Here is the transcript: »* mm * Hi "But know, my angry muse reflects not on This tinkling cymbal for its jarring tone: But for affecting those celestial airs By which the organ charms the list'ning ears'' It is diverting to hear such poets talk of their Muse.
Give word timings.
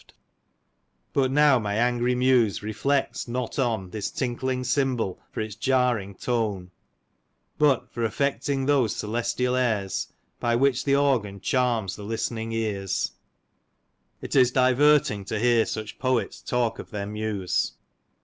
»* 0.01 0.01
mm 0.01 0.05
* 0.05 0.09
Hi 0.09 0.15
"But 1.13 1.31
know, 1.31 1.59
my 1.59 1.75
angry 1.75 2.15
muse 2.15 2.63
reflects 2.63 3.27
not 3.27 3.59
on 3.59 3.91
This 3.91 4.09
tinkling 4.09 4.63
cymbal 4.63 5.19
for 5.31 5.41
its 5.41 5.53
jarring 5.53 6.15
tone: 6.15 6.71
But 7.59 7.87
for 7.91 8.03
affecting 8.03 8.65
those 8.65 8.95
celestial 8.95 9.55
airs 9.55 10.11
By 10.39 10.55
which 10.55 10.85
the 10.85 10.95
organ 10.95 11.39
charms 11.39 11.95
the 11.95 12.03
list'ning 12.03 12.51
ears'' 12.51 13.11
It 14.23 14.35
is 14.35 14.49
diverting 14.49 15.23
to 15.25 15.37
hear 15.37 15.67
such 15.67 15.99
poets 15.99 16.41
talk 16.41 16.79
of 16.79 16.89
their 16.89 17.05
Muse. 17.05 17.73